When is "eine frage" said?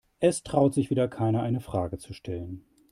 1.43-1.99